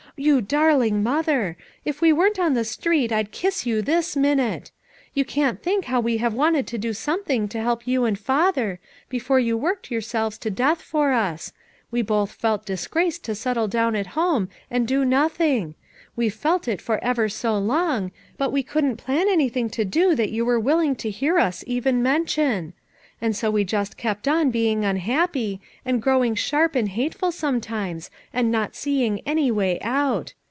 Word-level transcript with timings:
You 0.17 0.39
darling 0.39 1.01
mother 1.01 1.57
I 1.57 1.63
If 1.85 1.99
we 1.99 2.13
weren't 2.13 2.37
on 2.37 2.53
the 2.53 2.65
street 2.65 3.11
I'd 3.11 3.31
kiss 3.31 3.65
you 3.65 3.81
this 3.81 4.15
minute! 4.15 4.69
You 5.15 5.25
can't 5.25 5.63
think 5.63 5.85
how 5.85 5.99
we 5.99 6.17
have 6.17 6.33
wanted 6.33 6.67
to 6.67 6.77
do 6.77 6.93
something 6.93 7.47
to 7.47 7.61
help 7.61 7.87
you 7.87 8.05
and 8.05 8.19
father, 8.19 8.79
before 9.09 9.39
you 9.39 9.57
worked 9.57 9.89
yourselves 9.89 10.37
to 10.39 10.51
death 10.51 10.79
for 10.81 11.11
us; 11.13 11.53
we 11.89 12.03
both 12.03 12.33
felt 12.33 12.67
disgraced 12.67 13.23
to 13.23 13.35
settle 13.35 13.69
down 13.69 13.95
at 13.95 14.07
home 14.07 14.49
and 14.69 14.87
do 14.87 15.05
nothing; 15.05 15.73
we've 16.15 16.35
felt 16.35 16.67
it 16.67 16.81
for 16.81 17.03
ever 17.03 17.27
so 17.27 17.57
long, 17.57 18.11
but 18.37 18.51
we 18.51 18.61
couldn't 18.61 18.97
plan 18.97 19.27
anything 19.27 19.69
to 19.71 19.85
do 19.85 20.13
that 20.13 20.29
you 20.31 20.45
wore 20.45 20.59
will 20.59 20.79
ing 20.81 20.95
to 20.97 21.09
hear 21.09 21.39
us 21.39 21.63
even 21.65 22.03
mention; 22.03 22.73
and 23.23 23.35
so 23.35 23.51
we 23.51 23.63
just 23.63 23.97
kept 23.97 24.27
on 24.27 24.49
being 24.49 24.83
unhappy, 24.83 25.61
and 25.85 26.01
growing 26.01 26.33
sharp 26.33 26.73
and 26.75 26.89
hate 26.89 27.13
ful 27.13 27.31
sometimes, 27.31 28.09
and 28.33 28.51
not 28.51 28.73
seeing 28.75 29.19
any 29.27 29.51
way 29.51 29.77
out. 29.81 30.33